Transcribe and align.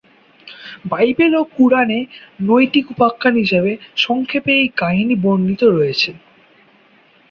Bible 0.85 1.33
ও 1.35 1.53
কুরআন 1.55 1.89
এ 1.91 1.99
নৈতিক 2.41 2.85
উপাখ্যান 2.93 3.33
হিসেবে 3.43 3.71
সংক্ষেপে 3.97 4.51
এই 4.59 4.69
কাহিনী 4.81 5.15
বর্ণিত 5.23 5.61
রয়েছে। 5.69 6.11